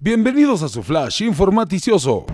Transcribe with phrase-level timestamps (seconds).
[0.00, 2.24] Bienvenidos a su flash informaticioso.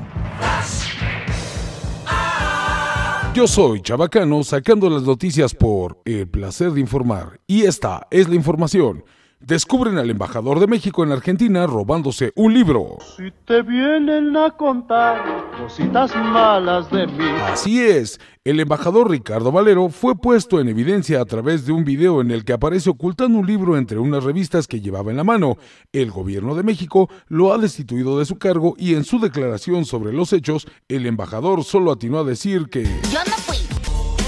[3.32, 8.34] Yo soy Chabacano sacando las noticias por el placer de informar y esta es la
[8.34, 9.02] información.
[9.46, 12.96] Descubren al embajador de México en Argentina robándose un libro.
[13.14, 15.22] Si te vienen a contar
[15.60, 17.26] cositas malas de mí.
[17.42, 22.22] Así es, el embajador Ricardo Valero fue puesto en evidencia a través de un video
[22.22, 25.58] en el que aparece ocultando un libro entre unas revistas que llevaba en la mano.
[25.92, 30.14] El gobierno de México lo ha destituido de su cargo y en su declaración sobre
[30.14, 32.84] los hechos, el embajador solo atinó a decir que...
[32.84, 33.58] Yo no fui.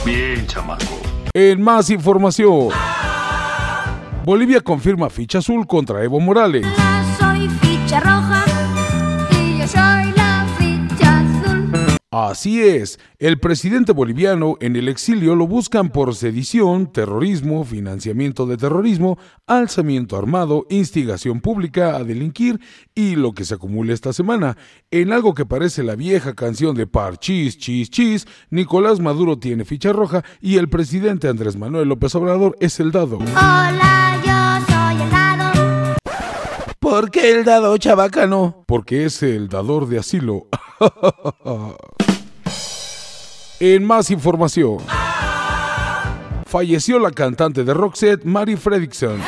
[0.05, 0.85] Bien, chamaco.
[1.33, 2.69] En más información.
[4.27, 6.67] Bolivia confirma ficha azul contra Evo Morales.
[7.17, 8.45] Soy ficha roja
[9.31, 11.71] y yo soy la ficha azul.
[12.11, 18.57] Así es, el presidente boliviano en el exilio lo buscan por sedición, terrorismo, financiamiento de
[18.57, 22.59] terrorismo, alzamiento armado, instigación pública a delinquir
[22.97, 24.57] y lo que se acumula esta semana.
[24.91, 29.93] En algo que parece la vieja canción de Parchís, chis, chis, Nicolás Maduro tiene ficha
[29.93, 33.19] roja y el presidente Andrés Manuel López Obrador es el dado.
[33.19, 34.16] Hola,
[36.79, 38.65] ¿Por qué el dado chabacano?
[38.67, 40.47] Porque es el dador de asilo.
[43.61, 44.79] en más información.
[46.47, 49.21] Falleció la cantante de Roxette, Mary Fredrickson.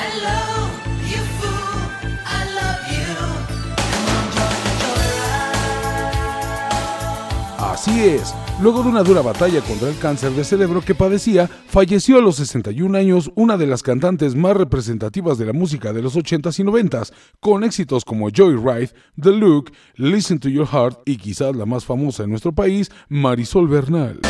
[7.80, 12.18] Así es, luego de una dura batalla contra el cáncer de cerebro que padecía, falleció
[12.18, 16.16] a los 61 años una de las cantantes más representativas de la música de los
[16.16, 18.90] 80s y 90s, con éxitos como Joyride,
[19.22, 23.68] The Look, Listen to Your Heart y quizás la más famosa en nuestro país, Marisol
[23.68, 24.22] Bernal.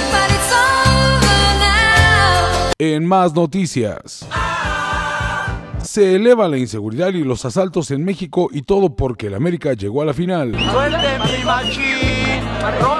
[2.78, 4.28] En más noticias.
[5.82, 10.02] Se eleva la inseguridad y los asaltos en México y todo porque el América llegó
[10.02, 10.52] a la final.
[10.70, 12.97] Suelte mi machín.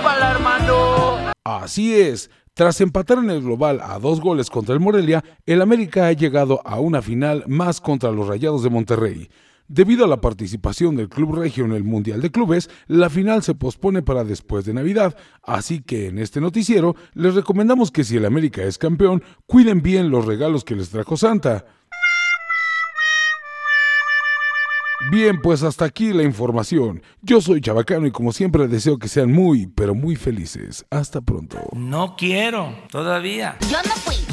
[1.69, 6.07] Así es, tras empatar en el global a dos goles contra el Morelia, el América
[6.07, 9.29] ha llegado a una final más contra los Rayados de Monterrey.
[9.69, 13.55] Debido a la participación del Club Regio en el Mundial de Clubes, la final se
[13.55, 18.25] pospone para después de Navidad, así que en este noticiero les recomendamos que si el
[18.25, 21.67] América es campeón, cuiden bien los regalos que les trajo Santa.
[25.11, 27.03] Bien, pues hasta aquí la información.
[27.23, 30.85] Yo soy Chabacano y como siempre deseo que sean muy, pero muy felices.
[30.91, 31.59] Hasta pronto.
[31.73, 33.57] No quiero, todavía.
[33.71, 34.29] Yo no fui.